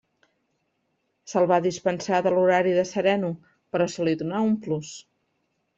[1.33, 3.33] Se'l va dispensar de l'horari de sereno,
[3.75, 4.97] però se li donà un plus.